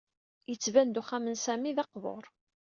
Yettban-d 0.49 0.99
uxxam 1.01 1.25
n 1.29 1.39
Sami 1.43 1.71
d 1.77 1.77
aqbur. 1.83 2.23